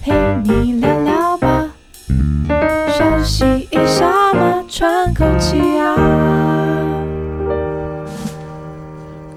[0.00, 0.12] 陪
[0.44, 1.70] 你聊聊吧，
[2.96, 5.96] 休息一下嘛，喘口气啊。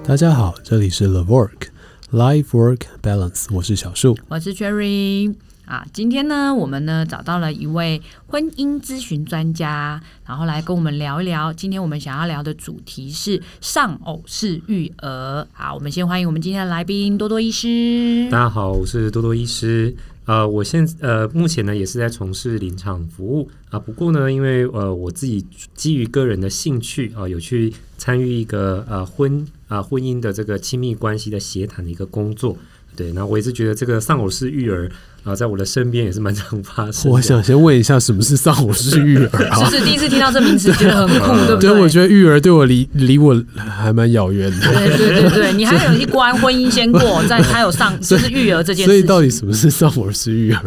[0.04, 1.68] 大家好，这里是 The Work
[2.12, 5.34] Life Work Balance，我是小树，我是 Cherry。
[5.72, 11.50] 啊，今天呢，我们呢找到了一位婚姻咨询专家，然后来跟我们聊一聊。
[11.50, 15.48] 今天我们想要聊的主题是丧偶式育儿。
[15.54, 18.28] 好，我们先欢迎我们今天的来宾多多医师。
[18.30, 19.96] 大家好，我是多多医师。
[20.26, 23.78] 呃，我现呃目前呢也是在从事临场服务啊。
[23.78, 25.42] 不过呢，因为呃我自己
[25.74, 32.58] 基于个人的兴趣啊，有去参与一个呃婚啊婚姻的这个亲密关系的协谈的一个工作。
[32.94, 34.92] 对，那我一直觉得这个丧偶式育儿。
[35.24, 37.10] 啊，在我的身边也是蛮常发生。
[37.10, 39.56] 我想先问一下，什么是丧偶式育儿啊？
[39.58, 41.70] 是不是第一次听到这名词，觉得很酷， 对不对？
[41.70, 44.72] 对，我觉得育儿对我离离我还蛮遥远的。
[44.72, 48.90] 对对对对，你还有一关婚姻先过，再还有丧，就是育儿这件事。
[48.90, 50.60] 所以到底什么是丧偶式育儿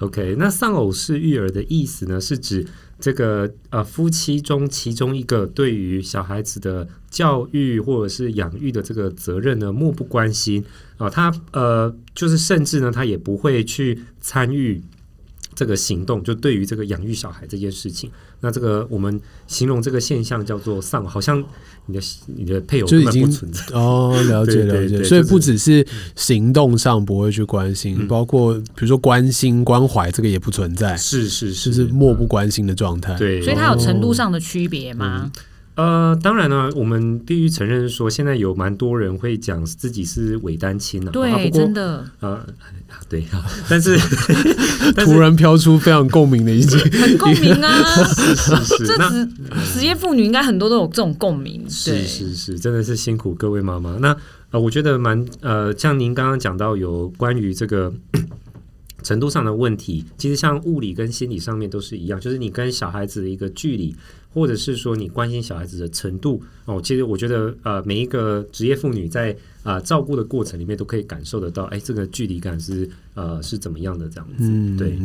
[0.00, 2.66] ？OK，那丧偶式育儿的意思呢，是指
[2.98, 10.64] 这个呃夫妻中其中一个对于小孩子的教育或者是养育的这个责任呢，漠不关心。
[10.96, 14.82] 啊、他呃，就是甚至呢，他也不会去参与
[15.56, 18.10] 这个行动，就对于这个养育小孩这件事情，
[18.42, 21.42] 那这个我们形容这个现象叫做丧，好像
[21.86, 23.64] 你的你的配偶就已经不存在。
[23.72, 25.84] 哦，了 解了解，所以不只是
[26.14, 35.22] 行动上不会去关心，嗯、包括比如说关心关怀，这个也不存在，是是是，就是漠不关心的状态，对，所以它有程度上的区别吗？
[35.24, 35.42] 嗯
[35.76, 42.46] 呃，当然呢，我们必须承认说，现在有蛮多人会讲自己是伪单亲的，对，啊、真的，呃，
[43.10, 43.96] 对啊， 但是
[45.04, 49.28] 突然飘出非常共鸣的一句，很共鸣啊，是是是，这职
[49.74, 53.98] 职业妇女应该很多都有这种共鸣，是是是，真的是辛苦各位妈妈。
[54.00, 54.16] 那
[54.52, 57.92] 呃，我觉得蛮呃，像您刚刚讲到有关于这个
[59.06, 63.94] 程度上的问题，其实像物理跟心理上面都是一样，就是你跟小孩子的一个距离。
[64.36, 74.98] 或者是说你关心小孩子的程度哦，其实我觉得呃，每一个职业妇女在啊、呃、照顾的过程里面都可以感受得到，哎，这个距离感是呃是怎么样的这样子，嗯，对。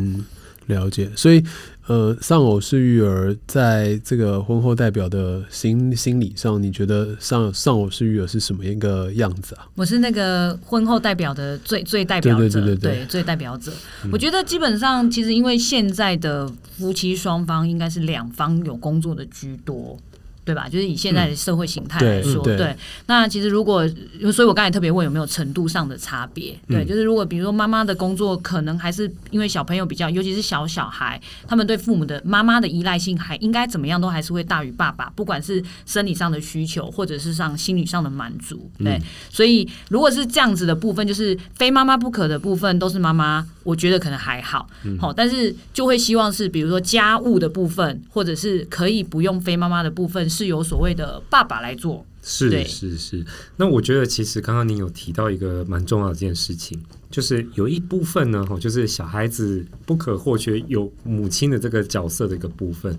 [0.66, 1.42] 了解，所以
[1.86, 9.66] 呃，丧偶式育儿在这个婚后代表的心心理上，你觉得丧丧偶式育儿是什么一个样子啊？
[9.74, 13.72] 我是那个婚后代表的最最代表者，对对对最代表者。
[14.04, 19.98] 嗯、我觉得基本上其实因为现在的夫妻双方应该是两方有工作的居多。
[20.44, 20.68] 对吧？
[20.68, 22.76] 就是以现在的社会形态来说，嗯、对，对。
[23.06, 23.88] 那其实如果，
[24.32, 26.58] 所以我刚才特别问有没有程度上的差别？
[26.66, 38.68] 对，嗯、就是如果比如说妈妈的工作可能还是因为小朋友比较，尤其是小小孩，他们对父母的妈妈的依赖性还应该怎么样都还是会大于爸爸，不管是生理上的需求或者是上心理上的满足。
[38.78, 44.68] 对，嗯、所以如果是这样子的部分，就是非妈妈不可的部分都是妈妈，我觉得可能还好。
[44.98, 50.28] 好、嗯，但是就会希望是比如说家务的部分，或者是可以不用非妈妈的部分。
[50.32, 53.24] 是由所谓的爸爸来做，是是是。
[53.56, 62.98] 那我觉得其实刚刚您有提到一个蛮重要的一件事情，就是有一部分呢，就是小孩子不可或缺有母亲的这个角色的一个部分。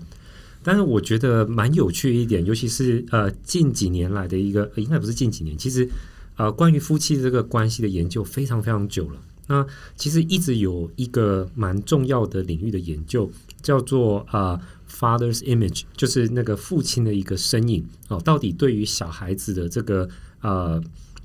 [0.62, 5.88] 但是我觉得蛮有趣一点，尤其是呃近几年来的一个，应该不是近几年，其实
[6.36, 9.20] 呃关于夫妻的这个关系的研究非常非常久了。
[9.48, 9.66] 那
[9.96, 13.28] 其实一直有一个蛮重要的领域的研究，
[13.60, 14.52] 叫做啊。
[14.52, 14.60] 呃
[14.94, 20.08] Father's image 就是那个父亲的一个身影哦，到底对于小孩子的这个
[20.40, 20.82] 呃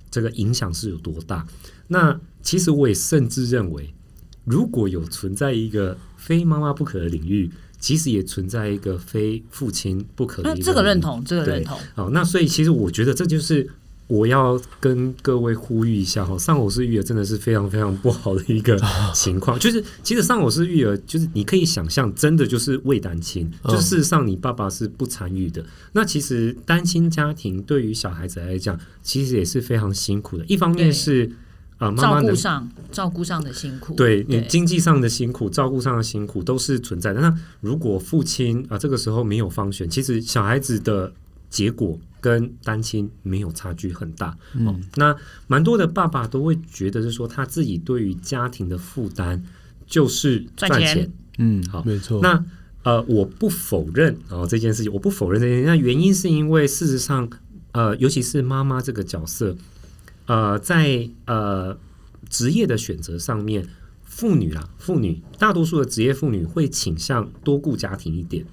[0.10, 1.46] 这个影响是有多大？
[1.88, 3.94] 那其实我也甚至认为，
[4.44, 10.64] 如果有存在一个非妈妈不可的领域，其实也存在一个非父亲不可的领域。
[10.64, 11.80] 这个认同，这个认同。
[11.96, 13.70] 好，那所以其实我觉得这就是。
[14.10, 18.76] 我要跟各位呼吁一下哈，丧偶式育儿真的是非常非常不好的一个
[19.14, 19.58] 情况。
[19.62, 25.64] 就是其实丧偶式育儿，就是你可以想象，真的就是未单亲，就事实上你爸爸是不参与的。
[25.94, 30.46] 那其实单亲家庭对于小孩子来讲，其实也是非常辛苦的。
[30.48, 31.32] 一方面是
[31.78, 37.22] 啊，妈妈的照顾上照顾上的辛苦，对你经济上的辛苦、照顾上的辛苦都是存在的。
[37.22, 37.32] 那
[37.62, 41.14] 如果父亲啊这个时候没有方选，其实小孩子的。
[41.52, 45.16] 结果跟单亲没有差距很大，嗯、哦，那
[45.48, 49.44] 蛮多的爸爸都会觉得是说他自己对于家庭的负担
[49.86, 52.20] 就是赚钱，赚钱，嗯，好，没错。
[52.22, 52.44] 那
[52.84, 55.68] 呃，我不否认哦这件事情，我不否认这件事情。
[55.68, 57.30] 那原因是因为事实上，
[57.74, 59.56] 呃，尤其是妈妈这个角色，
[60.28, 61.78] 呃，在呃
[62.30, 63.68] 职业的选择上面，
[64.04, 68.46] 妇女啊，妇女大多数的职业妇女会倾向多顾家庭一点。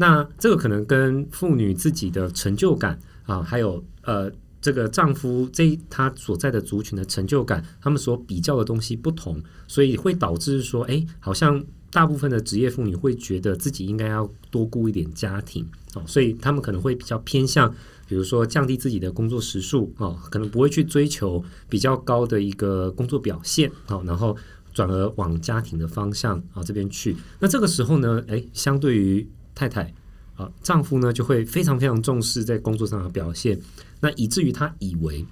[0.00, 17.70] 那这个可能跟妇女自己的成就感啊，还有呃这个丈夫这他所在的族群的成就感，他们所比较的东西不同，所以会导致说，哎，好像大部分的职业妇女会觉得自己应该要多顾一点家庭哦，所以他们可能会比较偏向，
[18.08, 24.34] 比如说降低自己的工作时数哦，可能不会去追求比较高的一个工作表现哦，然后
[24.72, 27.14] 转而往家庭的方向啊这边去。
[27.38, 29.28] 那这个时候呢，哎，相对于
[29.60, 29.92] 太太。
[30.36, 33.60] 啊丈夫呢就会非常非常重视在工作上的表现，
[34.00, 35.22] 那以至于他以为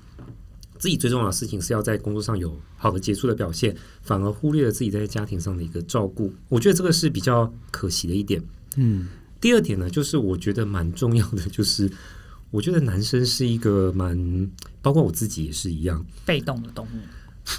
[0.78, 6.30] 自己最重要的事情是要在工作上有好的杰出的表现，反而忽略了自己在家庭上的一个照顾。
[6.50, 8.42] 我觉得这个是比较可惜的一点。
[8.76, 9.08] 嗯，
[9.40, 11.90] 第二点呢，就是我觉得蛮重要的，就是
[12.52, 14.50] 我觉得男生是一个蛮，
[14.82, 16.98] 包括我自己也是一样，被动的动物，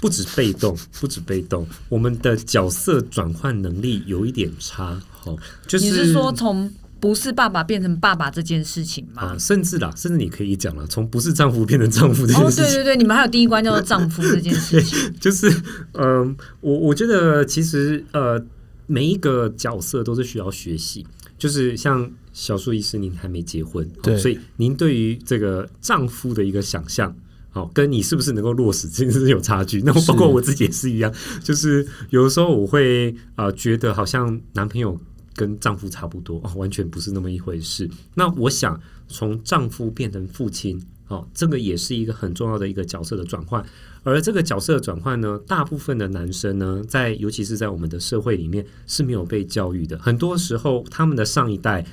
[0.00, 5.00] 不止被动，不止被动，我们的角色转换能力有一点差。
[5.10, 6.70] 好，就是你是说从。
[7.00, 9.22] 不是爸爸变成爸爸这件事情吗？
[9.22, 12.62] 啊，甚至啦，甚至你可以讲了，从不是丈夫变成丈夫这件事情。
[12.62, 15.10] 哦，对对对，你们还有第一关叫做丈夫这件事情。
[15.18, 15.48] 就是，
[15.92, 18.44] 嗯、呃，我我觉得其实呃，
[18.86, 21.06] 每一个角色都是需要学习。
[21.38, 27.16] 就是像小树医师，您还没结婚，对，所以您对于这个丈夫的一个想象，
[27.52, 29.80] 哦，跟你是不是能够落实，其实是有差距。
[29.82, 31.12] 那包括我自己也是一样，
[31.42, 34.98] 就是有的时候我会啊、呃，觉得好像男朋友。
[35.32, 37.88] 跟丈夫差不多，哦，完全不是那么一回事。
[38.14, 43.64] 那我想从丈夫变成父亲，哦，这个也是一个很重要的一个角色的转换。
[44.02, 49.96] 而这个角色的转换呢，大部分的男生呢，在尤其是在我们的社会里面是没有被教育的。
[49.98, 51.86] 很多时候，他们的上一代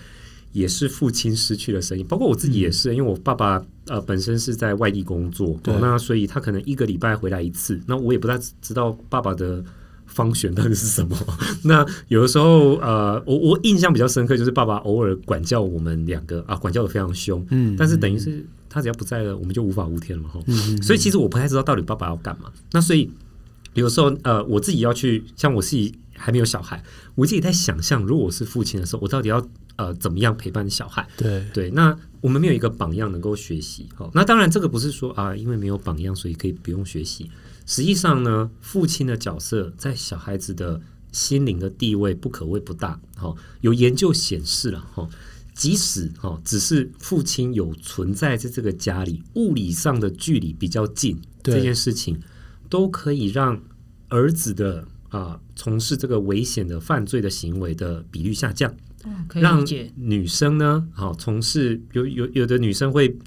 [0.58, 9.64] 也是父亲失去了声音，包括我自己也是，因为我爸爸呃本身是在外地工作，对，那所以他可能一个礼拜回来一次，那我也不太知道爸爸的。
[10.10, 11.16] 方选到底是什么？
[11.66, 17.46] 那有的时候，呃，我我印象比较深刻，就是爸爸偶尔管教我们两个啊，管教的非常凶。
[17.52, 20.40] 嗯，但是等于是他只要不在了，我们就无法无天了哈。
[20.48, 22.50] 嗯，所以其实我不太知道到底爸爸要干嘛。
[22.72, 23.12] 那所以
[23.74, 26.84] 有时候，呃，我自己要去，像我自己还没有小孩，
[27.16, 31.08] 我自己在想象，如果我是父亲的时候，我到底要呃怎么样陪伴小孩？
[31.16, 31.70] 对对。
[31.72, 33.88] 那我们没有一个榜样能够学习。
[33.98, 37.30] 哦，那当然这个不是说啊，因为没有榜样，所以可以不用学习。
[37.66, 40.82] 实际上呢，父亲的角色在小孩子的
[41.12, 43.00] 心灵的地位不可谓不大。
[43.22, 45.08] 哦，有研究显示了哈，
[45.54, 52.20] 即使哈只是父亲有存在在这个家里，物理上的距离比较近，这件事情
[52.70, 53.62] 都可以让
[54.10, 58.74] 儿子的啊从事这个危险的犯罪的行为的比率下降。
[59.34, 59.66] 让
[59.96, 63.18] 女生呢，好从事有有有的女生会。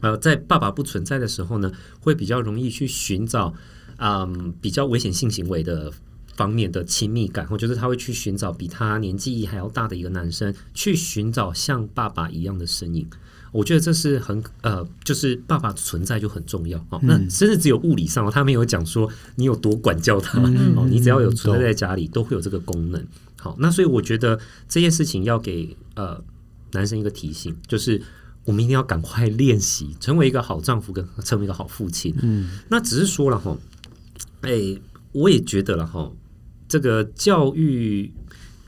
[0.00, 3.52] 呃，在爸爸不存在的时候呢，会比较容易去寻找，
[3.96, 5.92] 嗯，比较危险性行为的
[6.36, 7.48] 方面的亲密感。
[7.50, 13.08] 我觉得他会去寻找比他年纪还要大的一个男生，去寻找像爸爸一样的身影。
[13.52, 16.98] 我觉得这是很呃，就是爸爸存在就很重要哦。
[17.02, 20.40] 那甚至只有物理上，他没有讲说你有多管教他
[20.76, 23.04] 哦，你只要有存在在家里，都会有这个功能。
[23.38, 26.22] 好，那所以我觉得这件事情要给呃
[26.72, 28.00] 男生一个提醒，就是。
[28.44, 32.14] 我们一定要赶快练习，成为一个好丈夫，跟成为一个好父亲。
[32.22, 33.54] 嗯，那只是说了哈，
[34.40, 36.10] 哎、欸，我也觉得了哈，
[36.66, 38.10] 这个教育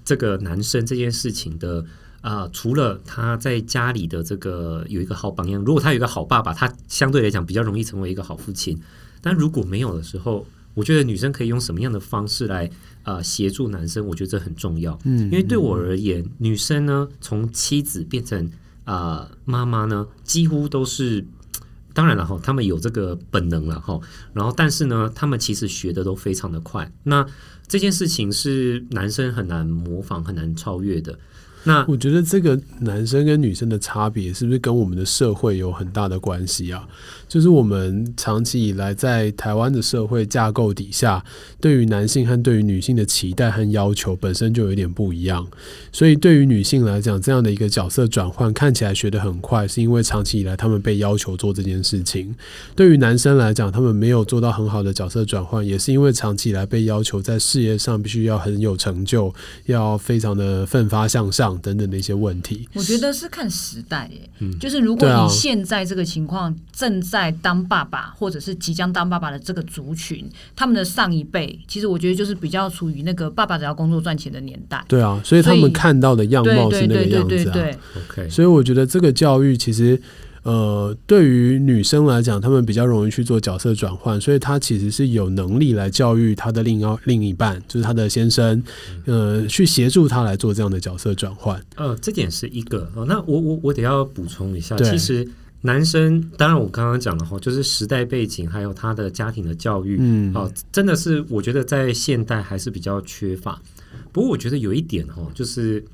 [0.05, 1.87] 这个男生这件事情的啊、
[2.22, 8.81] 呃，除了他在家里的这个有一个好榜样，如果他有一个好爸爸，他相对来讲比较容易成为一个好父亲。
[9.20, 12.67] 但如果没有的时候，我觉得女生可以用什么样的方式来
[13.03, 14.06] 啊呃、协助男生？
[14.06, 14.98] 我觉得这很重要。
[15.05, 18.50] 嗯，因为对我而言，女生呢，从妻子变成。
[18.84, 21.24] 啊，妈妈呢，几乎都是，
[21.94, 24.00] 当然了哈，他们有这个本能了哈，
[24.32, 27.24] 然后但是呢，他们其实学的都非常的快，那
[27.69, 31.17] 这件事情是男生很难模仿、很难超越的。
[31.64, 36.88] 那我觉得这个男生跟女生的差别是不是跟我们的社会有很大的关系啊？
[37.29, 41.22] 就是我们长期以来在台湾的社会架构底下，
[41.60, 45.46] 对于男性和对于女性的期待和要求本身就有点不一样。
[45.93, 52.34] 所以对于女性来讲，这样的一个角色转换看起来学得很快，是因为长期以来他们被要求做这件事情。
[52.74, 59.32] 对于男生来讲，他们没有做到很好的角色转换，也是因为长期以来被要求在事业上必须要很有成就，
[59.67, 61.50] 要非常的奋发向上。
[61.59, 77.79] 等等的一些问题，我觉得是看时代耶，嗯，就是如果你现在这个情况正在当爸爸，或者是即将当爸爸的这个族群，他们的上一辈，其实我觉得就是比较处于那个爸爸只要工作赚钱的年代，对啊，所以他们看到的样貌是那个样子啊，对对对
[78.09, 80.01] ，OK，所以我觉得这个教育其实。
[80.43, 88.63] 呃，对于女生来讲，她们比较容易去做角色转换，所以她其实是有能力来教育她的另一另一半，就是她的先生，
[89.05, 91.63] 呃，去协助她来做这样的角色转换。
[91.77, 92.91] 呃，这点是一个。
[92.94, 95.29] 哦，那我我我得要补充一下，其实
[95.61, 103.61] 男生当然我刚刚讲了哈，就是时代背景还有他的家庭的教育，嗯，哦，真的是我觉得在现代还是比较缺乏。
[104.11, 105.85] 不过我觉得有一点哈，就是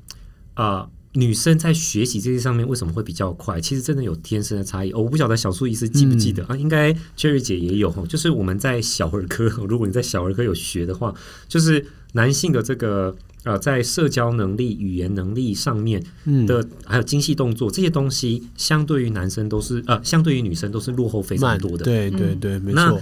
[0.53, 0.65] 啊。
[0.65, 3.59] 呃女生在学习这些上面为什么会比较快？
[3.59, 4.91] 其实真的有天生的差异。
[4.91, 6.57] 哦，我不晓得小苏医师记不记得、嗯、啊？
[6.57, 8.03] 应该 Cherry 姐也有哈。
[8.07, 11.13] 就是我们在小儿科， 如果你在小儿科有学的话，
[11.47, 11.83] 就是
[12.13, 15.99] 男性的这个呃，在社交能力、语言能力上面
[16.45, 21.83] 的，嗯、还有精细动作这些东西，相对于男生都是呃，相对于女生都是落后非常多的。
[21.85, 23.01] 对对对，没错。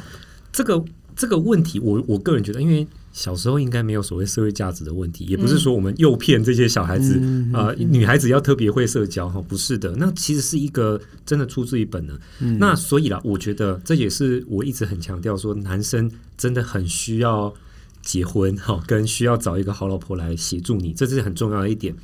[0.54, 0.86] 这个
[1.16, 2.88] 这个问题，我我个人觉得，因为。
[3.16, 12.20] 小时候应该没有所谓社会价值的问题，也不是说我们诱骗这些小孩子啊、嗯呃，女孩子要特别会社交哈，不是的，那其实是一个真的出自于本能。
[12.42, 17.54] 嗯、那所以啦，我觉得这也是我一直很强调说，男生真的很需要
[18.02, 21.96] 结婚哈，跟需要找一个好老婆来协助你，这是很重要的一点。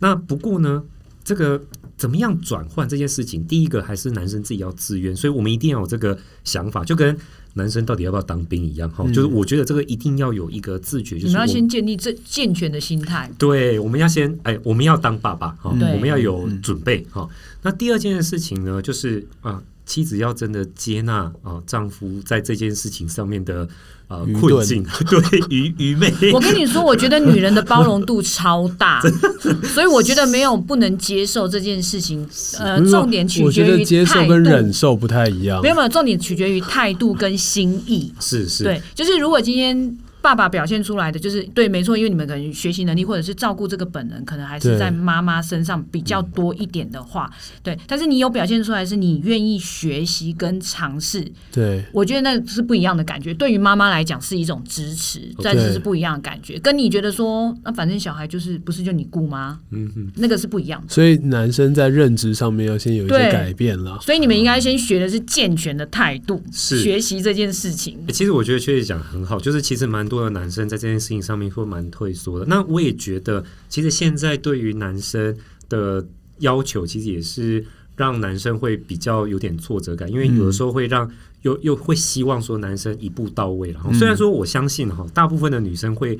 [0.00, 0.82] 那不过呢，
[1.24, 1.62] 这个
[1.96, 7.16] 怎么样转换这件事情，第一个还是男生自己要自愿，所以我们一定要有这个想法，就跟。
[7.54, 13.30] 男生到底要不要当兵一样哈，嗯、就是我觉得这个一定要有一个自觉，就是我们要先建立这健全的心态。
[13.38, 17.28] 对，我们要先哎，我们要当爸爸哈，对我们要有准备哈。
[17.62, 23.68] 那第二件事情呢，就是啊，妻子要真的接纳啊，丈夫在这件事情上面的。
[24.10, 26.10] 呃，困境 对愚愚昧。
[26.32, 29.02] 我跟你说，我觉得女人的包容度超大，
[29.74, 32.26] 所以我觉得没有不能接受这件事情。
[32.58, 33.44] 呃，重点取决于。
[33.44, 35.60] 我觉得接受跟忍受不太一样。
[35.60, 38.12] 没有没有，重点取决于态度跟心意。
[38.20, 39.98] 是是，对，就是如果今天。
[40.28, 47.30] 爸爸表现出来的就是对，没错，因为你们可能学习能力或者是照顾这个本能，可能还是在妈妈身上比较多一点的话，
[47.62, 47.68] 对。
[47.68, 53.32] 对，但是你有表现出来是你愿意学习跟尝试，对，我觉得那是不一样的感觉。
[53.34, 56.58] 对于妈妈来讲是一种支持，但是是不一样的感觉。
[56.58, 59.60] 跟你觉得说，那反正小孩就是不是就你顾吗？
[59.70, 60.88] 嗯哼，那个是不一样的。
[60.88, 63.98] 所以男生在认知上面要先有一些改变了。
[64.00, 67.98] 所以你们应该先学的是健全的态度，是学习这件事情。
[68.08, 70.17] 其实我觉得确实讲很好，就是其实蛮多。
[70.24, 72.46] 的男生在这件事情上面会蛮退缩的。
[72.46, 75.36] 那我也觉得，其实现在对于男生
[75.68, 76.06] 的
[76.38, 77.64] 要求，其实也是
[77.96, 81.10] 让男生会比较有点挫折感，因为有的时候会让
[81.42, 83.80] 又又会希望说男生一步到位了。
[83.94, 86.18] 虽然说我相信哈，大部分的女生会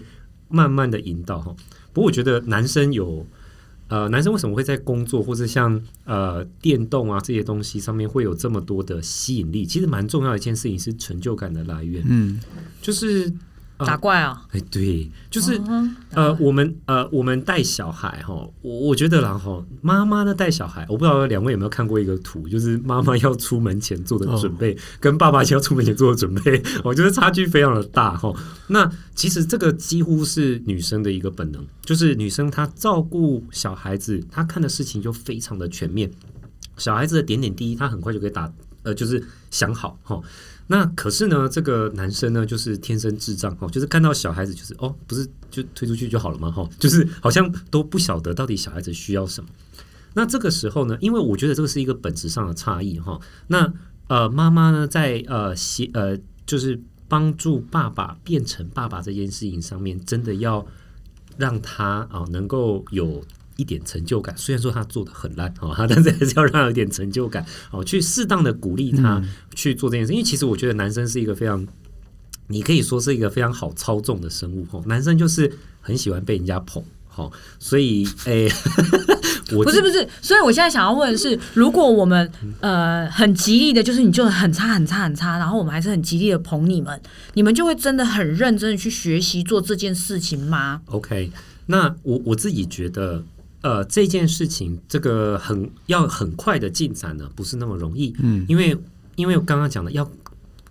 [0.48, 1.54] 慢慢的引导哈，
[1.92, 3.26] 不过我觉得男生有。
[3.90, 9.64] 呃，男生为什么会在工作或者像呃电动啊这些东西上面会有这么多的吸引力？
[9.64, 12.04] 其实蛮重要的一件事情是成就感的来源。
[12.06, 12.38] 嗯，
[12.82, 13.32] 就是。
[13.87, 14.44] 打怪啊！
[14.50, 15.61] 哎，对，就是
[16.11, 28.32] 呃，我们呃，我们带小孩哈，我我觉得然后妈妈呢带小孩，我不知道两位有没有看过一个图，就是妈妈要出门前做的准备，跟爸爸要出门前做的准备，我觉得差距非常的大哈。
[28.66, 36.11] 那其实这个几乎是女生的一个本能，就是女生她照顾小孩子，她看的事情就非常的全面，
[36.76, 40.20] 小孩子的点点滴滴，她很快就可以打呃，就是想好哈。
[40.70, 46.50] 那可是呢，这个男生呢，就是天生智障哦，就是看到小孩子就是哦，不是就推出去就好了吗？
[46.50, 49.48] 哈，就是好像都不晓得到底小孩子需要什么。
[50.14, 53.18] 那这个时候呢，因为我觉得这个是一个本质上的差异哈。
[53.46, 53.72] 那
[54.08, 60.66] 呃，妈妈呢，在呃协呃，就是帮助爸爸变成爸爸这件事情上面，真的要
[61.37, 63.25] 让他啊能够有。
[63.58, 69.20] 一点成就感，虽然说他做的很烂哦， 但是还是要让他有点成就感哦，去适当的鼓励他
[69.52, 70.12] 去做这件事。
[70.12, 71.66] 嗯、因为其实我觉得男生是一个非常，
[72.46, 74.80] 你可以说是一个非常好操纵的生物哦。
[74.86, 76.80] 男生就是很喜欢被人家捧
[77.16, 78.48] 哦，所以诶，
[79.50, 87.00] 我不是不是，所以我现在想要问的是，如果我们呃很极力的，就是你就很差很差很差，然后我们还是很极力的捧你们，
[87.34, 91.32] 你们就会真的很认真的去学习做这件事情吗？OK，
[91.66, 93.24] 那我我自己觉得。
[93.60, 98.14] 呃，这件事情这个很要很快的进展呢，不是那么容易。
[98.20, 98.76] 嗯，因为
[99.16, 100.08] 因为我刚刚讲的要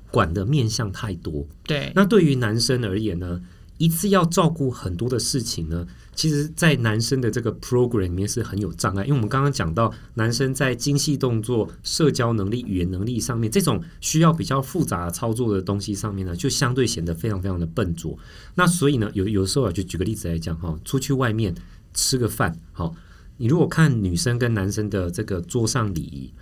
[0.10, 1.46] 管的面向太多。
[1.64, 3.42] 对，那对于男生而言呢，
[3.78, 9.04] 一次要照顾很多的事情呢，其实，在男生的这个 program 里面是很有障碍。
[9.04, 18.18] 因为我们刚刚讲到，男生在精细动作、社交能力、语言能力上面，这种需要比较复杂操作的东西上面呢，就相对显得非常非常的笨拙。
[18.56, 21.54] 那所以呢，有有时候啊，就举个例子来讲哈，出去外面。
[21.98, 22.96] 吃个饭，好。
[23.40, 26.34] 你如果看女生跟男生的这个桌上礼仪，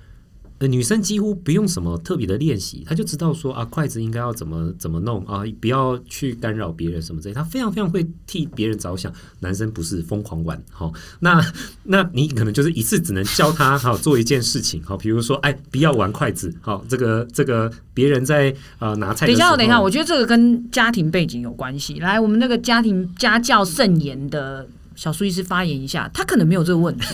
[0.59, 9.11] 呃，女生几乎不用什么特别的练习，她就知道说啊，筷子应该要怎么怎么弄啊，不要去干扰别人什么之类，她非常非常会替别人着想。
[9.41, 11.45] 男生不是疯狂玩，好，那
[11.83, 19.25] 那你可能就是一次只能教他 好做一件事情，好，比如说哎，不要玩筷子，好，这个这个别人在呃拿菜。
[19.25, 21.95] 等一下，等一下，我觉得这个跟家庭背景有关系。
[21.95, 24.65] 来，我们那个家庭家教甚严的。
[24.95, 27.05] 小苏医师发言一下，他可能没有这个问题。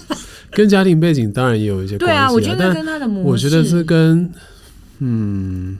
[0.52, 2.14] 跟家庭背景当然也有一些关系。
[2.14, 4.30] 对啊，我觉得跟他的模式，我觉得是跟
[4.98, 5.78] 嗯。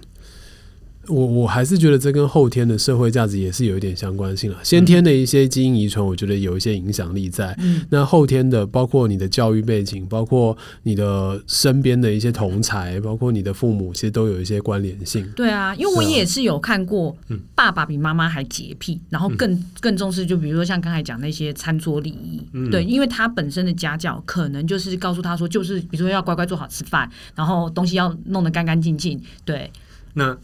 [1.08, 4.58] 我我还是觉得这跟后天的社会价值也是有一点相关性了。
[4.62, 7.52] 先天的一些基因遗传，我觉得有一些影响力在。
[7.58, 7.84] 嗯。
[7.90, 15.28] 那后天的，包括你的教育背景，包括你的身边的一些同才，包括你的父母，其实都有一些关联性。
[15.34, 17.16] 对啊，因为我也是有看过，
[17.56, 22.40] 爸爸比妈妈还洁癖，然后更更重视，就比如说像刚才讲那些餐桌礼仪。
[22.52, 22.70] 嗯。
[22.70, 29.20] 对，因为他本身的家教可能就是告诉他说，就是比如说要乖乖做好吃饭，然后东西要弄得干干净净。
[29.44, 29.68] 对。
[30.14, 30.38] 那。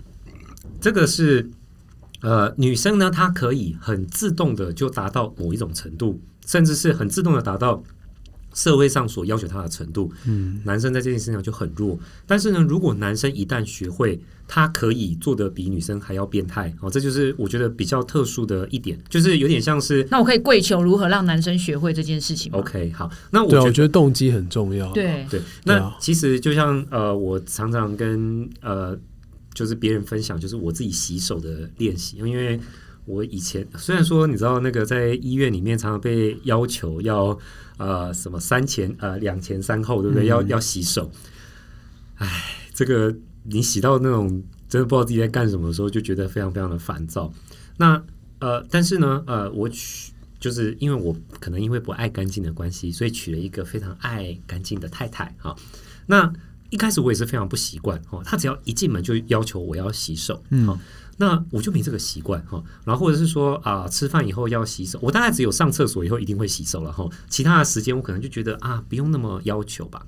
[0.80, 1.50] 这个是，
[2.20, 7.82] 呃，女生呢，她可以很自动的就达到某一种程度，甚至是很自动的达到
[8.54, 10.12] 社会上所要求她的程度。
[10.26, 11.98] 嗯，男生在这件事情上就很弱。
[12.26, 14.20] 但是呢，如果男生一旦学会，
[14.50, 20.06] 他可以做的比女生还要变态哦，这就是我觉得比较特殊的一点，就是有点像是。
[20.10, 24.90] 那我可以跪求如何让男生学会这件事情吗？OK，好，那我觉得，我觉得动机很重要。
[24.92, 28.98] 对对，那其实就像呃，我常常跟呃。
[29.58, 32.16] 就是别人分享，就是我自己洗手的练习。
[32.18, 32.60] 因为
[33.06, 37.36] 我以前虽然说你知道那个在医院里面常常被要求要
[37.76, 40.24] 呃什么三前呃两前三后，对不对？
[40.24, 41.10] 嗯、要要洗手。
[42.14, 42.28] 哎，
[42.72, 43.12] 这个
[43.42, 47.32] 你洗到那种真的不知道自己在干什么的时候，就觉得非常非常的烦躁。
[47.78, 48.00] 那
[48.38, 55.56] 呃，但是呢，呃，我娶就是因为我可能因为不爱干净的关系，所以娶了一个非常爱干净的太太啊。
[56.06, 56.32] 那
[56.70, 60.78] 一开始我也是非常不习惯哦，他只要一进门就要求我要洗手，嗯，
[61.16, 62.62] 那我就没这个习惯哈。
[62.84, 67.08] 然后或者是说啊，吃饭以后要洗手，我大概只有上厕所以后一定会洗手了哈。
[67.28, 70.06] 其他的时间我可能就觉得啊，不用那么要求吧。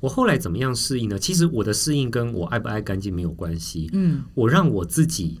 [0.00, 1.18] 我后来怎么样适应呢？
[1.18, 5.38] 其实我的适应跟我爱不爱干净没有关系，嗯，我让我自己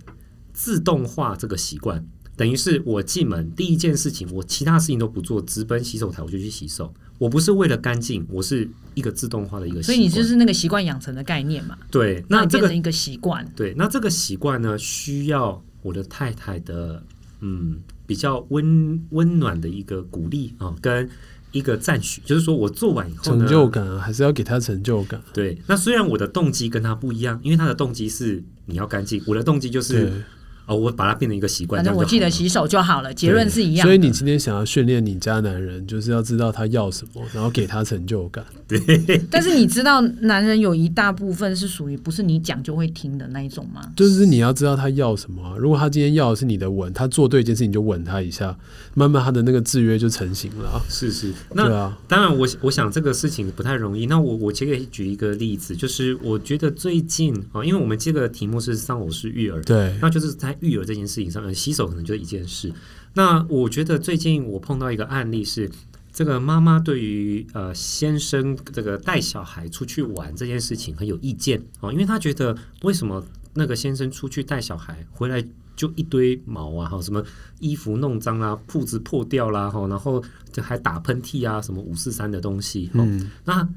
[0.52, 2.04] 自动化这个习惯。
[2.36, 6.92] 等于是我进门第一件事情，我其他事情都不做，直奔洗手台，我就去洗手。
[7.18, 9.94] 我不是为了干净，我是一个自动化的一个习惯。
[9.94, 11.76] 所以你就是那个习惯养成的概念嘛？
[11.90, 13.44] 对，那这个一个习惯。
[13.56, 17.02] 对，那这个习惯呢，需要我的太太的
[17.40, 21.08] 嗯比较温温暖的一个鼓励啊，跟
[21.50, 25.20] 一个赞许，就是说我做完以后呢，成就感啊，还是要给他成就感。
[25.34, 30.22] 对，那虽然我的动机跟他不一样，因为他的动机是你要干净，我的动机就是。
[30.68, 33.12] 哦，我把它变成一个习惯，反正我记得洗手就好了。
[33.12, 33.86] 结论是一样。
[33.86, 38.44] 所以你今天想要训练你家男人，就是要知道他要什么，然后给他成就感。
[38.68, 38.78] 对。
[39.30, 43.80] 但是你知道，男人有一大部分是属于不是你讲就会听的那一种吗？
[43.96, 45.56] 就是你要知道他要什么。
[45.58, 48.56] 如果他今天要的是你的吻，他做对一件事情就吻他一下，
[48.94, 50.80] 慢慢他的那个制约就成型了。
[50.90, 51.96] 是是，那对啊。
[52.06, 54.04] 当然我，我我想这个事情不太容易。
[54.06, 61.44] 那我我其实可以举一个例子，就是我觉得最近啊，因为我们这个题目是丧偶式育儿，对，那就是在育儿这件事情上。
[61.44, 62.72] 嗯，洗手可能就一件事。
[63.14, 65.70] 那我觉得最近我碰到一个案例是，
[66.12, 75.44] 这个妈妈对于呃先生这个带小孩出去玩这件事情很有意见哦，因为她觉得为什么那个先生出去带小孩回来
[75.74, 77.24] 就一堆毛啊，哈，什么
[77.60, 82.90] 衣服弄脏啦，裤子破掉啦，哈，然后就还打喷嚏啊，什么五四三的东西。
[82.92, 83.68] 嗯，那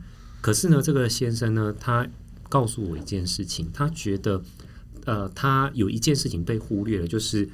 [0.42, 2.08] 可是呢，这个先生呢，他
[2.50, 4.42] 告诉我一件事情，他觉得。
[5.06, 7.50] 呃，他有一件事情被忽略了，就是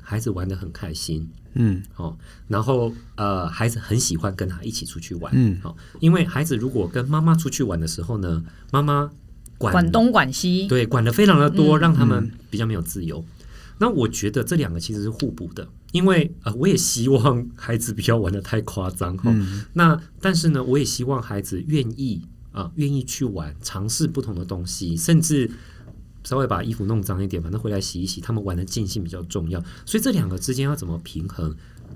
[0.00, 2.16] 孩子玩的很开心，嗯，哦，
[2.48, 9.10] 然后呃，孩子很喜欢跟他一起出去玩，嗯，好，因为孩子如果跟妈妈出去玩的时候呢，妈妈
[9.58, 13.18] 管管东管西，对，管的非常的多，嗯，让他们比较没有自由。
[13.18, 13.44] 嗯，
[13.78, 25.50] 那我觉得这两个其实是互补的，因为呃，我也希望孩子不要玩的太夸张，哈，嗯，那但是呢，我也希望孩子愿意啊，呃，愿意去玩，尝试不同的东西，甚至。
[26.26, 28.20] 稍微把衣服弄脏一点，反正回来洗一洗。
[28.20, 31.54] 他们玩的尽兴比较重要，所以这两个之间要怎么平衡？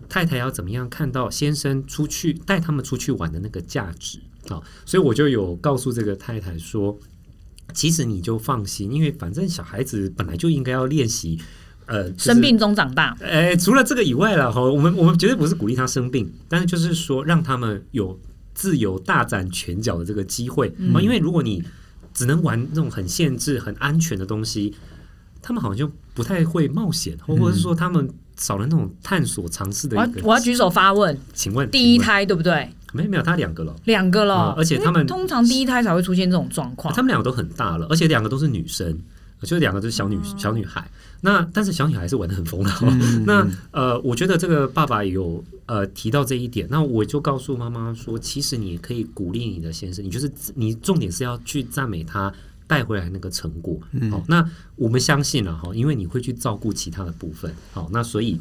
[0.08, 4.62] 太太要怎么样看到先生出去带他们出去玩的那个价值啊？
[4.86, 6.96] 所以我就有告诉这个太太说，
[7.74, 11.40] 其实你就放心，因为反正小孩子本来就应该要练习，
[11.86, 13.16] 呃，就是、生病中长大。
[13.20, 18.18] 哎，除了这个以外了哈，我们我们绝对不是鼓励他生病，但是就是说让他们有
[18.54, 21.64] 自由大展拳脚的这个机会啊、嗯，因为如果你。
[22.20, 24.76] 只能玩那种很限制、很安全的东西，
[25.40, 28.06] 他们好像就不太会冒险，或者是说他们
[28.36, 30.20] 少了那种探索、尝试的一个。
[30.22, 32.68] 我要举手发问，请问第一胎对不对？
[32.92, 36.92] 没有没有，他两个了，两个了，嗯，而且他们通常第一胎才会出现这种状况。
[36.92, 38.98] 他们两个都很大了，而且两个都是女生。
[39.46, 40.90] 就两个都是小女、哦、小女孩，
[41.22, 43.24] 那但是小女孩是玩的很疯的、嗯。
[43.26, 52.32] 那呃，我觉得这个爸爸有呃提到这一点，那我就告诉妈妈说，其实你可以鼓励你的先生，你就是你重点是要去赞美他
[52.66, 53.78] 带回来那个成果。
[53.80, 57.54] 好、嗯哦，那我们相信了哈，因为你会去照顾其他的部分。
[57.72, 58.40] 好，那所以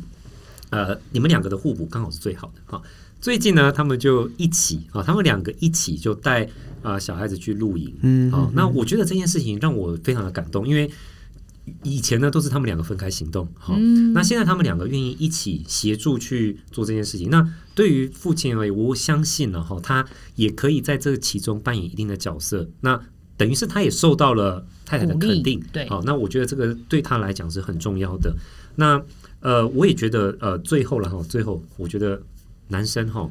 [0.70, 2.62] 呃，你们两个的互补刚好是最好的。
[2.66, 2.84] 好，
[3.22, 6.46] 最近呢，他们就一起啊，他们两个一起就带
[6.82, 7.94] 啊、呃、小孩子去露营。
[8.02, 10.90] 嗯，好，那我觉得这件事情让我非常的感动，因为
[11.84, 17.30] 以前呢都是他们两个分开行动，好，嗯、那现在他们两个愿意一起协助去做这件事情。
[17.30, 20.06] 那对于父亲而言，我相信呢，哈，他
[20.36, 22.70] 也可以在这其中扮演一定的角色。
[22.80, 23.00] 那
[23.36, 28.34] 等于是他也受到了太太的肯定，对，好，那我觉得这个对他来讲是很重要的。
[28.78, 29.02] 那
[29.42, 32.22] 呃，我也觉得呃，最后了哈，最后我觉得。
[32.70, 33.30] 男生哈，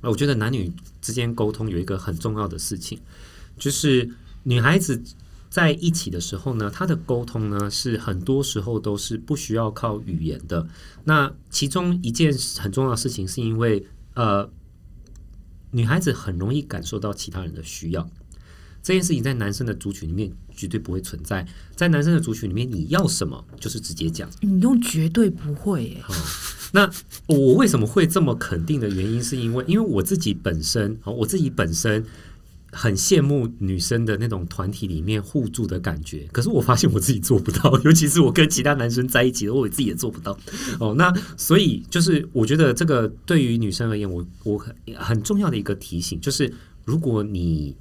[0.00, 2.98] 我觉得男女之间沟通有一个很重要的事情，
[3.58, 4.10] 就是
[4.44, 5.02] 女孩子
[5.48, 10.66] 在一起的时候呢，她的沟通呢是很多时候都是不需要靠语言的。
[11.04, 14.50] 那其中一件很重要的事情，是因为呃，
[15.72, 18.08] 女孩子很容易感受到其他人的需要。
[18.86, 21.44] 这件事情在男生的族群里面绝对不会存在，
[21.74, 24.30] 在男生的族群里面，你要什么就是直接讲。
[24.42, 26.02] 你用绝对不会诶。
[26.70, 26.88] 那
[27.26, 32.04] 我为什么会这么肯定的原因，是因为因为我自己本身啊，我自己本身
[32.70, 36.28] 很羡慕女生的那种团体里面互助的感觉。
[36.30, 40.38] 可是我发现我自己做不到， 尤其是我跟其他男生在一起，我自己也做不到。
[40.78, 47.74] 哦，那所以就是我觉得这个对于女生而言，我我很很重要的一个提醒就是，如果你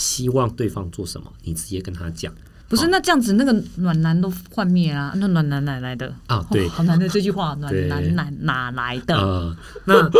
[0.00, 2.32] 希望对方做什么，你直接跟他讲。
[2.68, 6.42] 不是，那这样子那个暖男都幻灭啦，那暖男哪来的啊？
[6.50, 9.14] 对，好难的这句话， 暖男哪哪来的？
[9.14, 10.10] 呃，那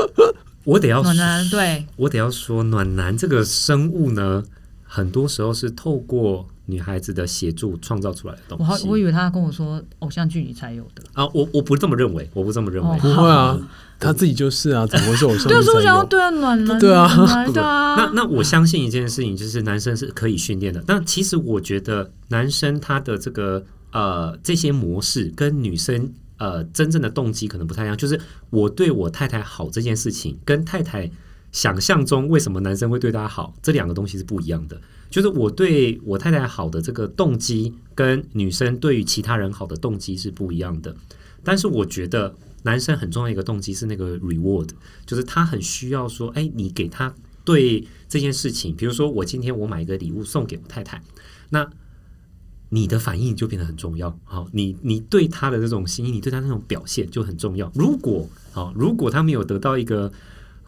[0.64, 4.45] 我得要暖男，对，我得要说，暖男这个生物呢，
[4.85, 8.64] 很多时候是透过女孩子的协助创造出来的东西。
[8.64, 13.57] 我好，我以为他跟我说偶像剧里才有的啊，我我不这么认为，我不这么认为，不会啊。
[14.00, 15.46] 他自己就是啊，怎么会是偶像？
[15.52, 17.06] 对，是我想要对啊，暖男，对啊，
[17.52, 17.94] 对啊。
[17.96, 20.82] 那那我相信一件事情，就是男生是可以训练的。
[20.86, 27.94] 但其实我觉得，男生他的这个呃这些模式跟女生呃真正的动机可能不太一样。
[27.94, 31.10] 就是我对我太太好这件事情，跟太太
[31.52, 34.80] 想象中为什么男生会对她好，这两个东西是不一样的。
[35.10, 40.96] 就是我对我太太好的这个动机，跟女生对于其他人好的动机是不一样的。
[41.44, 42.34] 但是我觉得。
[42.62, 44.68] 男生很重要一个动机是那个 reward，
[45.07, 51.03] 就是他很需要说，哎，你给他对这件事情，比如说我今天我买一个礼物送给我太太，
[51.49, 51.70] 那
[52.68, 54.16] 你的反应就变得很重要。
[54.25, 57.70] 好，你你对他的这种心意，你对他那种表现就很重要。
[57.75, 60.12] 如果好，如果他没有得到一个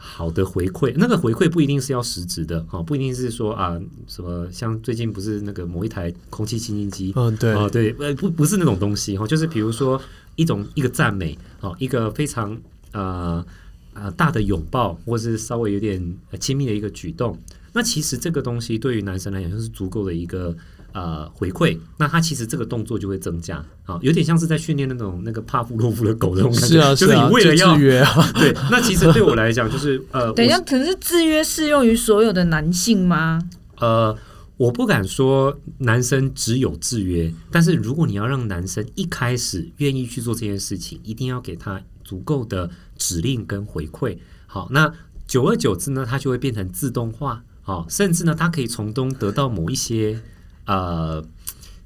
[0.04, 10.00] 好的回馈，那个回馈不一定是要实质的，哦，不一定是说啊什么，像最近不是那个某一台空气清新机，嗯，对，哦，对，呃，不不是那种东西哈，就是比如说。
[10.34, 12.58] 一种一个赞美，哦，一个非常
[12.92, 13.44] 呃
[13.92, 16.02] 呃大的拥抱，或是稍微有点
[16.40, 17.38] 亲密的一个举动。
[17.74, 20.56] 那其实这个东西对于男生来讲就是足够的一个
[20.92, 21.78] 呃回馈。
[21.98, 26.66] 那他其实这个动作就会增加，啊，有点像是在训练那种那个帕夫洛夫的狗的那种感觉。
[26.68, 28.33] 是啊， 是啊，就是你为了要制约啊。
[28.38, 33.40] 对，那其实对我来讲就是呃， 等一下，可是制约适用于所有的男性吗？
[33.78, 34.16] 呃。
[34.59, 44.16] 我不敢说男生只有制约，但是如果你要让男生一开始愿意去做这件事情，一定要给他足够的指令跟回馈。
[44.46, 44.92] 好，那
[45.26, 47.42] 久而久之呢，他就会变成自动化。
[47.62, 50.20] 好，甚至呢，他可以从中得到某一些
[50.66, 51.25] 呃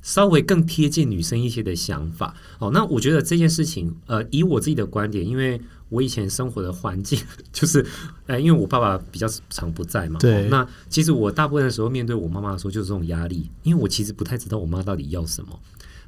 [0.03, 2.35] 稍微更贴近女生一些的想法。
[2.59, 5.61] 哦，那我觉得这件事情，呃，以我自己的观点，因为。
[5.89, 7.17] 我以前生活的环境
[7.53, 7.87] 就是，
[8.27, 10.49] 呃，因为我爸爸比较常不在嘛，对。
[10.49, 15.61] 那其实我大部分的时候面对我妈妈的时候，就是这种压力，因为我其实不太知道我妈到底要什么。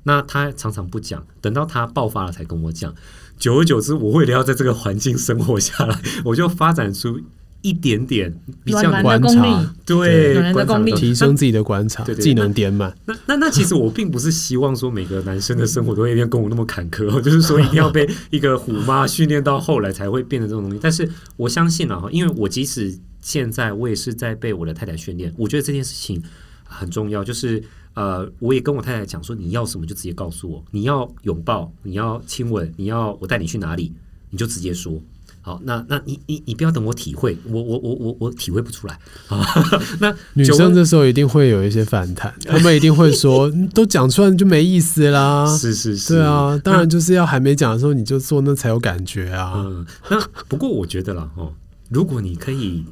[0.02, 2.92] 那她常常不讲，等到她爆发了才跟我讲。
[3.38, 7.20] 久而久之，我为了要在这个环境生活下来，我就发展出。
[7.62, 8.32] 一点点
[8.64, 12.96] 比较观察，对，暖男的功力，提升自己的观察，技能点满。
[13.04, 20.78] 那那那其实我并不是希望说每个男生的生活都会一定跟我那么坎坷，就是说一定要被 一个虎妈训练到后来才会变成这种东西。
[20.80, 26.22] 但是我相信啊，因为我即使现在我也是在被我的太太训练，我觉得这件事情
[26.62, 27.24] 很重要。
[27.24, 27.60] 就是
[27.94, 33.92] 呃，我也跟我太太讲说，你要什么就直接告诉我，你要拥抱，你要亲吻，你要我带你去哪里，
[34.30, 35.02] 你就直接说。
[35.40, 38.98] 好，那那你你你不要等我体会，我我我我我体会不出来
[39.28, 39.42] 啊。
[40.00, 45.46] 那女生这时候一定会有一些反弹，他们一定会说，都讲出来就没意思啦。
[45.56, 49.54] 是是是，对啊，当然就是要还没讲的时候你就做，那才有感觉啊。
[49.56, 51.52] 嗯，那不过我觉得啦，哦，
[51.88, 52.84] 如果你可以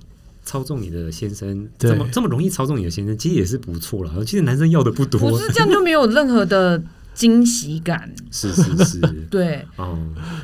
[0.45, 4.25] 操纵你的先生，这么这么容易操纵你的先生，其实也是不错了。
[4.25, 6.83] 其实男生要的不多，不是这样就没有任何的。
[7.17, 9.01] 惊喜感是是是，
[9.31, 9.99] 对，哦，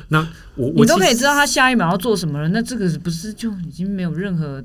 [0.09, 4.61] 那我你都可以知道他下一秒要做什么了，那这个不是就已经没有任何，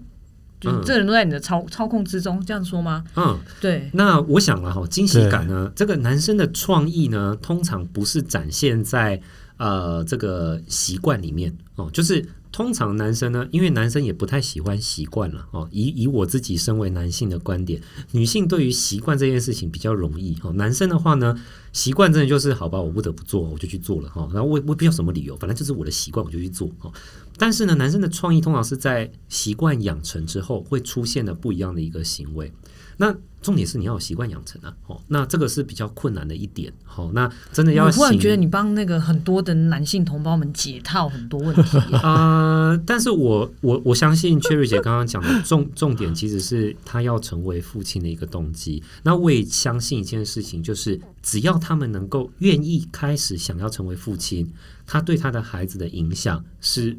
[0.58, 3.04] 就这人都在你的操、嗯、操控之中，这样说吗？
[3.14, 3.90] 嗯，对。
[3.92, 9.20] 那我想了哈，惊喜感呢，这个男生的创意呢，通常不是展现在
[9.58, 12.24] 呃这个习惯里面哦，就是。
[12.58, 15.68] 通常男生呢，因为男生也不太喜欢习惯了哦。
[15.70, 20.52] 以以我自己身为男性的观点，女性对于习惯这件事情比较容易哦。
[20.54, 21.40] 男生的话呢，
[21.72, 24.28] 习惯真的就是好吧，我不得不做，我就去做了哈。
[24.32, 26.92] 然后我我不要什么理由，反正就是我的习惯，我就去做哦。
[27.38, 32.52] 但是呢，男生的创意通常是在习惯养成之后，会出现的不一样的一个行为。
[33.00, 37.86] 那重点是你要有习惯养成啊，哦，那这个是比较困难的一点，好，那真的要。
[37.86, 48.82] 我忽然觉得你帮那个很多的男性同胞们解套很多问题啊、 呃，但是我我我相信 Cherry 姐刚刚讲的重重点其实是他要成为父亲的一个动机。
[49.04, 54.52] 那我也相信一件事情，就是只要他们能够愿意开始想要成为父亲，
[54.84, 56.98] 他对他的孩子的影响是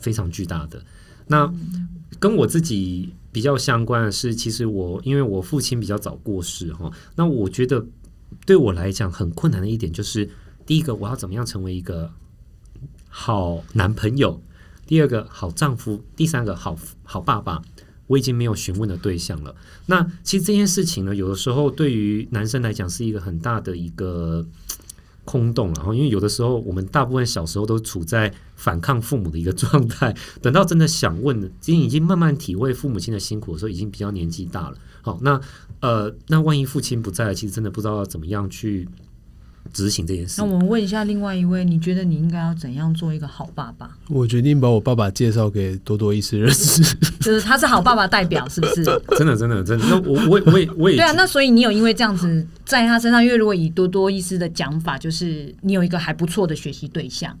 [0.00, 0.82] 非常巨大的。
[1.26, 1.52] 那
[2.18, 3.14] 跟我自己。
[3.32, 7.86] 比较相关的是，其实我因为我父亲比较早过世哈，那我觉得
[8.44, 10.28] 对我来讲很困难的一点就是，
[10.66, 12.10] 第一个我要怎么样成为一个
[13.08, 14.42] 好男朋友，
[14.84, 17.62] 第二个好丈夫，第三个好好爸爸，
[18.08, 19.54] 我已经没有询问的对象了。
[19.86, 24.44] 那其实这件事情呢，有的时候对于男生来讲是一个很大的一个。
[25.30, 30.12] 空洞，然后因为有的时候我们大部分小时候都处在反抗父母的一个状态，
[30.42, 34.76] 等到真的想问，其实已经慢慢体会父母亲的辛苦的时候，已经比较年纪大了。
[35.02, 35.40] 好，那
[35.80, 38.88] 呃，那万一父亲不在了，其实真的不知道怎么样去
[39.72, 40.36] 执行这件事。
[40.38, 43.90] 那我们问一下另外一位，你觉得你应该要怎样做一个好爸爸？
[44.08, 46.82] 我决定把我爸爸介绍给多多医师认识，
[47.20, 48.82] 就是他是好爸爸代表，是不是？
[49.16, 49.86] 真的，真的，真的。
[49.88, 51.12] 那我，我，我也，我也对啊。
[51.12, 57.36] 那所以你有因为这样子在他身上，因为如果以多多医师的讲法，就是你有一个还不错的学习对象。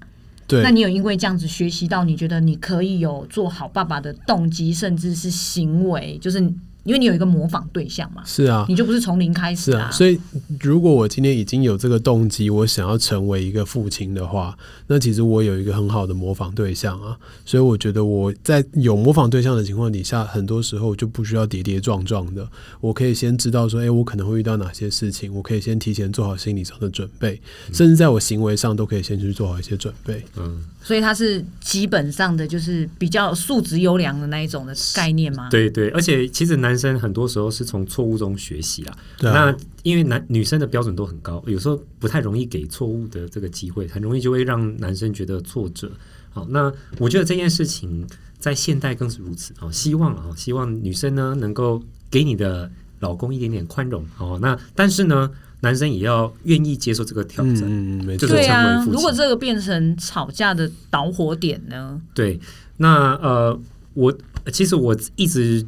[0.46, 0.62] 对。
[0.62, 6.52] 那你有因为这样子学习到，你觉得你可以有做好爸爸的动机，甚至是行为，就是。
[6.84, 9.90] 因为你有一个模仿对象嘛，是啊，你就不是从零开始啊，啊。
[9.90, 10.18] 所以，
[10.60, 17.16] 如果我今天已经有这个动机，我想要成为一个父亲的话，那其实我有一个很好的模仿对象啊。
[17.44, 22.48] 所以，我觉得我在有模仿对象的情况底下，很多时候就不需要跌跌撞撞的，
[22.80, 27.38] 我可以先知道说，哎，我可能会遇到哪些事情，我可以先提前做好心理上的准备，
[27.74, 30.24] 甚至在我行为上都可以先去做好一些准备。
[30.38, 35.50] 嗯，所以它是基本上的就是比较素质优良的那一种的概念吗？
[35.50, 36.69] 对对，而且其实男。
[36.70, 45.90] 男生很多时候是从错误中学习啦，啊，那因为男女生的标准都很高，有时候不太容易给错误的这个机会，很容易就会让男生觉得挫折。
[46.30, 48.06] 好，那我觉得这件事情
[48.38, 49.52] 在现代更是如此。
[49.60, 54.06] 哦，希望啊，希望女生呢能够给你的老公一点点宽容。
[54.18, 55.28] 哦，那但是呢，
[55.62, 57.64] 男生也要愿意接受这个挑战。
[57.64, 58.28] 嗯，没错。
[58.28, 62.00] 对啊，如果这个变成吵架的导火点呢？
[62.14, 62.38] 对，
[62.76, 63.60] 那呃，
[63.94, 64.16] 我
[64.52, 65.66] 其实我一直。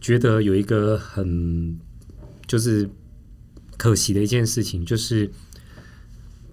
[0.00, 1.78] 觉得有一个很
[2.46, 2.88] 就是
[3.76, 5.30] 可惜的一件事情，就是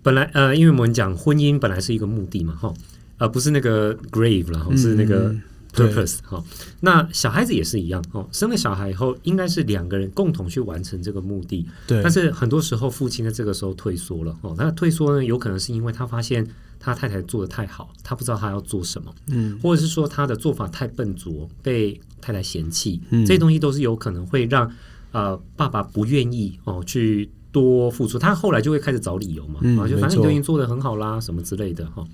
[0.03, 2.73] 本来呃，因为我们讲婚姻本来是一个目的嘛，哈，
[3.17, 5.35] 而不是那个 grave 然后是那个
[5.73, 6.43] purpose 哈。
[6.81, 11.67] 那小孩子也是一样哦，生了小孩以后，应该是两个人共同去完成这个目的。
[11.87, 12.01] 对。
[12.01, 14.55] 但是很多时候，父亲在这个时候退缩了哦。
[14.57, 16.47] 那退缩呢，有可能是因为他发现
[16.79, 24.71] 他太太做的太好，他不知道他要做什么，嗯，或者是说他的做法太笨拙，被太太嫌弃，嗯，这些东西都是有可能会让
[25.11, 32.05] 呃爸爸不愿意哦去多付出，他后来就会开始找理由嘛，嗯，啊，就反正你都已经做的很好啦，什么之类的哈。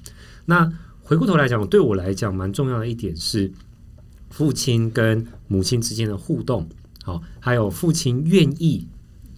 [0.45, 3.51] 那回过头来讲，对我来讲蛮重要的一点是，
[4.29, 6.67] 父亲跟母亲之间的互动，
[7.03, 8.87] 好，还有父亲愿意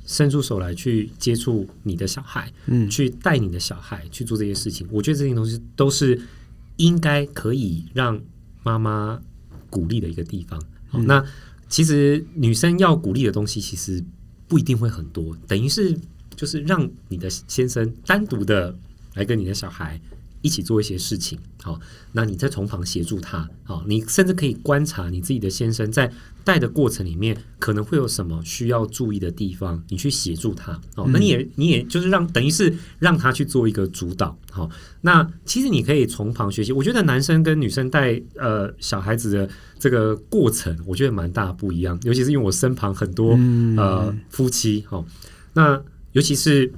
[0.06, 6.20] 伸出手来去接触你的小孩，嗯，去带你的小孩去做这些事情，我觉得这些东西都是
[6.78, 8.20] 应该可以让
[8.64, 9.22] 妈妈。
[9.76, 10.58] 鼓励的一个地方，
[10.88, 11.22] 好，那
[11.68, 14.02] 其实女生要鼓励的东西其实
[14.48, 16.00] 不一定会很多，等于是
[16.34, 18.74] 就是让你的先生单独的
[19.16, 20.00] 来跟你的小孩。
[20.46, 21.80] 一起做一些事情，好，
[22.12, 26.12] 那你再从旁协助他，好，你甚至可以观察你自己的先生在
[26.44, 34.70] 带的过程里面可能会有什么需要注意的地方，你去协助他，哦，那你也你也就是让等于是让他去做一个主导，好，
[35.02, 36.72] 那其实你可以从旁学习。
[36.72, 43.32] 我觉得男生跟女生带呃小孩子的这个过程，我觉得蛮大不一样，尤其是因为我身旁很多
[43.78, 45.04] 呃夫妻，好，
[45.54, 45.82] 那
[46.12, 46.72] 尤其是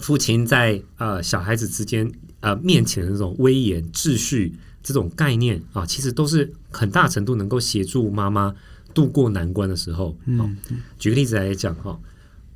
[0.00, 2.12] 父亲在呃小孩子之间。
[2.40, 8.54] 呃，面前的这种威严、秩序这种概念啊，其实都是很大程度能够协助妈妈
[8.94, 10.16] 度过难关的时候。
[10.26, 10.56] 嗯，
[10.98, 11.98] 举个例子来讲哈，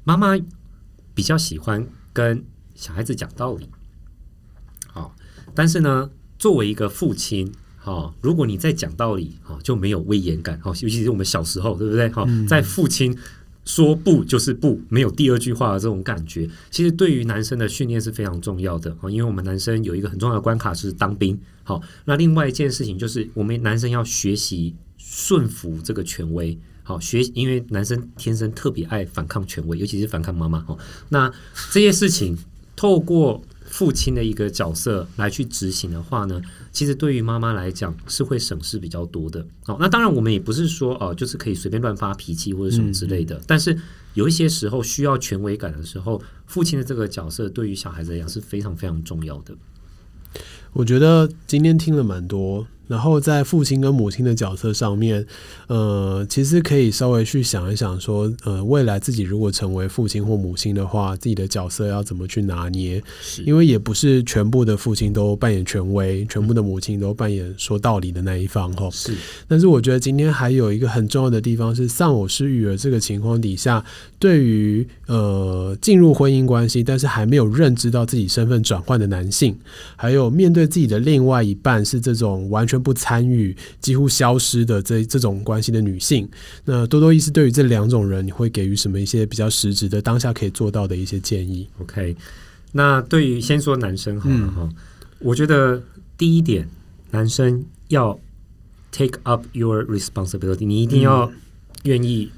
[0.05, 0.39] 妈妈
[1.15, 3.69] 比较喜欢跟小孩子讲道理。
[4.87, 5.15] 好，
[5.55, 10.61] 但是呢，作为一个父亲，哈，如果你在讲道理，哈，就没有威严感。
[10.61, 12.09] 好，尤其是我们小时候，对不对？
[12.11, 13.17] 哈，在父亲
[13.65, 16.49] 说不就是不，没有第二句话的这种感觉。
[16.71, 21.39] 其实对于男生的训练是非常重要的啊，因为我们男生有一个很重要的关卡是当兵。
[21.63, 26.59] 好，那另外一件事情就是我们男生要学习顺服这个权威。
[26.83, 30.61] 好，学，因为男生天生特别爱反抗权威，尤其是反抗妈妈。
[30.63, 30.77] 好，
[31.11, 31.33] 那
[31.71, 32.37] 这些事情
[32.75, 33.41] 透过
[33.73, 39.45] 父亲的一个角色来去执行的话呢，其实对于妈妈来讲是会省事比较多的。
[39.65, 43.37] 好，那当然我们也不是说哦，就是可以随便乱发脾气或者什么之类的。
[43.39, 43.77] 嗯、但是
[44.13, 49.55] 有一些时候需要权威感的时候，父亲的这个角色对于小孩子来讲是非常非常重要的。
[50.75, 52.67] 我觉得今天听了蛮多。
[52.93, 55.25] 然后在父亲跟母亲的角色上面，
[55.67, 63.03] 呃，其实可以稍微去想一想，说，呃，未来自己如果成为父亲或母亲的话，自己的角色要怎么去拿捏？
[63.47, 68.91] 因为也不是全部的父亲都扮演权威，全部的母亲都扮演说道理的那一方，哈。
[68.91, 69.15] 是。
[69.49, 73.83] 但是我觉得今天还有一个很重要的地方是，丧偶式育儿这个情况底下，
[74.19, 79.57] 对于呃进入婚姻关系，但是还没有认知到自己身份转换的男性，
[79.97, 82.82] 还有面对自己的另外一半是这种完全。
[82.83, 86.29] 不参与、几乎消失的这这种关系的女性，
[86.65, 92.17] 那多多医师对于这两种人，你会给予什么一些比较实质的当下可以做到的一些建议？OK，
[92.73, 94.75] 那对于先说男生好了哈，嗯、
[95.21, 95.83] 我觉得
[96.19, 96.69] 第一点，
[97.13, 98.19] 男生要
[98.91, 101.33] take up your responsibility，你一定要
[101.85, 102.31] 愿意。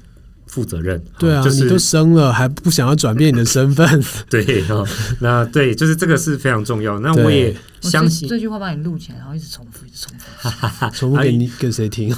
[0.47, 4.87] 负责任，对啊，就是、你都生了还不想要转变你的身份， 对哦，
[5.19, 6.99] 那对，就是这个是非常重要。
[6.99, 12.13] 那我也相信这句话把你录起来，然后一直重复，一直重复，重复给你给谁听？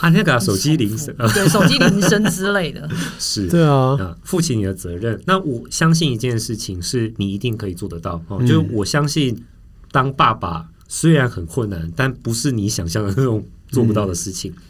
[0.00, 5.20] 啊，那个手机铃声， 对，手机铃声之类的， 是，对啊，负起你的责任。
[5.26, 9.44] 那我相信一件事情是你一定可以做得到哦，就是我相信
[9.90, 14.52] 当爸爸虽然很困难，但不是你想象的那种做不到的事情。
[14.52, 14.62] 嗯、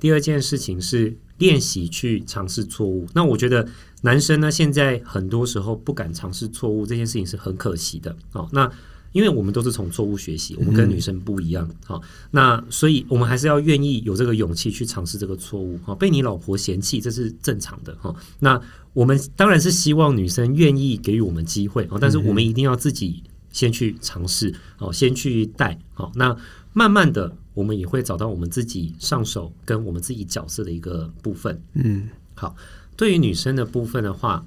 [0.00, 1.16] 第二件事情是。
[1.40, 3.66] 练习去尝试错误，那我觉得
[4.02, 8.48] 男生呢，现在很多时候不敢尝试错误，这件事情是很可惜的哦。
[8.52, 8.70] 那
[9.12, 15.76] 因为我们都是从错误学习，我们跟女生不一样，好、嗯，那所以我们还是要愿意有这个勇气去尝试这个错误。
[15.78, 18.14] 哈，被你老婆嫌弃，这是正常的哈。
[18.38, 18.60] 那
[18.92, 26.36] 我们当然是希望女生愿意给予我们机会，但是我们一定要自己先去尝试，哦，先去带，好，那。
[26.72, 31.62] 慢慢的，我们也会找到我们自己上手跟我们自己角色的一个部分。
[31.74, 32.56] 嗯，好。
[32.96, 34.42] 对于女生的部分的话，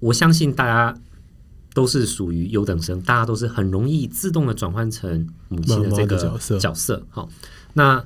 [0.00, 1.00] 我相信大家
[1.72, 6.58] 都是属于优等生，大家都是很容易自动的转换成母亲的这个角色。
[6.58, 7.28] 角色，好。
[7.74, 8.04] 那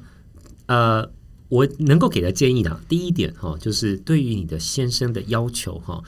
[0.66, 1.10] 呃，
[1.48, 6.04] 我能够给的建议呢，第一点哈，就是对于你的先生的要求哈，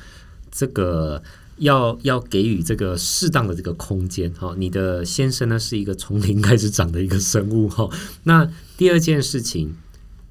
[0.51, 1.23] 这个。
[1.59, 7.89] 要要给予这个适当的这个空间哈，你的先生呢是一个从零开始长的一个生物哈。
[8.25, 9.75] 那第二件事情，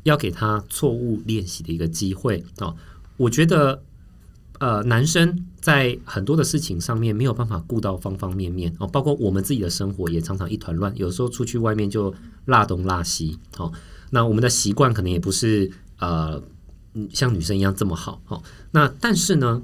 [0.03, 2.73] 要给他错误练习的一个机会啊。
[3.17, 3.83] 我觉得
[4.59, 12.13] 呃，男生在很多的事情上面没有办法顾到方方面面哦，包括我们自己的生活也常常一团乱，有时候出去外面就
[12.45, 13.71] 拉东拉西哦。
[14.11, 16.41] 那我们的习惯可能也不是呃
[17.11, 18.43] 像女生一样这么好哦。
[18.71, 19.61] 那但是呢，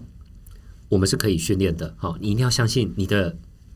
[0.90, 3.36] 我们是可以训练的，好，你一定要相信你的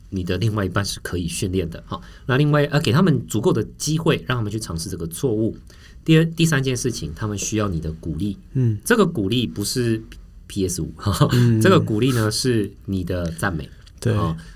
[0.10, 2.02] 你的另外一半是可以训练的，好。
[2.26, 5.58] 那另外呃，给他们足够的机会，让他们去尝试这个错误。
[6.04, 10.02] 第二、第三件事情，他们需要你的鼓励，嗯，这个鼓励不是
[10.48, 10.94] PS 五，
[11.62, 13.70] 这个鼓励呢是你的赞美，
[14.00, 14.16] 对。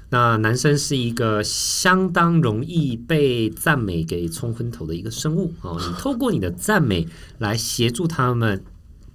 [0.09, 7.07] 那男生是一个相当容易被赞美给冲昏头的一个生物，哦，你透过你的赞美
[7.39, 8.63] 来协助他们。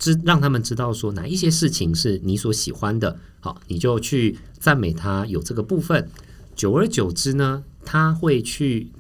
[0.00, 6.08] 知让他们知道说哪一些事情是你所喜欢的，好，你就去赞美他有这个部分。
[6.56, 8.90] 久而久之呢，他会去，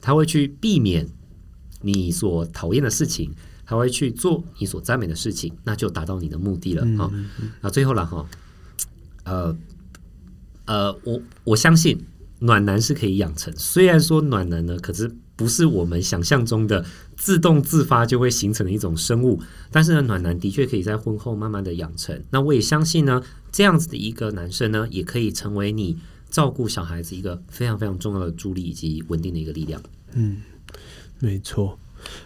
[0.00, 1.08] 他会去避免
[1.82, 3.32] 你所讨厌的事情，
[3.66, 7.10] 他会去做你所赞美的事情，那就达到你的目的了啊。
[7.60, 8.24] 那、嗯、最后了哈，
[9.24, 9.56] 呃
[10.66, 12.06] 呃，我我相信
[12.38, 15.16] 暖男是可以养成，虽然说暖男呢，可是。
[15.38, 16.82] 不是我们想象中的
[17.16, 22.22] 自动自发就会形成的一种生物，但是呢，暖男的确可以在婚后慢慢的养成。
[22.30, 25.98] 那我也相信呢，这样子的一个男生呢，也可以成为你
[26.28, 29.82] 照顾小孩子一个非常非常重要的助力以及稳定的一个力量。
[30.12, 30.42] 嗯，
[31.18, 31.78] 没错。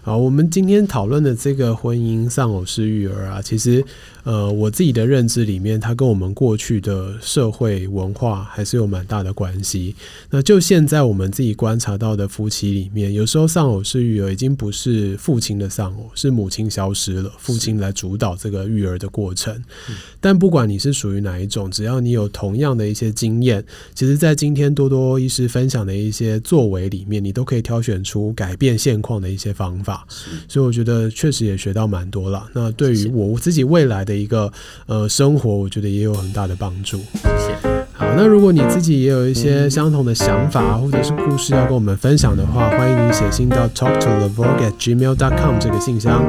[0.03, 3.85] 好，我们今天讨论的这个婚姻丧偶式育儿啊，其实。
[4.23, 9.95] 呃，我自己的认知里面，它跟我们过去的社会文化还是有蛮大的关系。
[10.29, 19.55] 那就现在我们自己观察到的夫妻里面，有时候丧偶式育儿已经不是父亲的丧偶，是母亲消失了，父亲来主导这个育儿的过程。
[19.87, 30.05] 是但不管你是属于哪一种，只要你有同样的一些经验，其实，在今天多多医师分享的一些作为里面，你都可以挑选出改变现况的一些方方法，
[30.49, 32.45] 所以我觉得确实也学到蛮多了。
[32.53, 34.53] 那对于我自己未来的一个
[34.87, 36.99] 呃生活，我觉得也有很大的帮助。
[36.99, 37.71] 谢谢。
[37.93, 46.23] 好，那如果你自己也有一些相同的想法或者是故事要跟我们分享的话，欢迎你写信到 talk to the vogue at gmail dot com 这个信箱。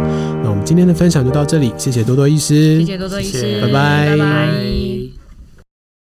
[0.43, 4.09] 那我们今天的分享就到这里，谢谢多多医师，谢谢多多医师，拜拜。
[4.09, 4.90] 拜拜。